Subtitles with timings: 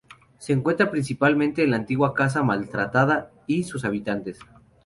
[0.39, 4.39] Se centra principalmente en una antigua casa maltratada y sus habitantes.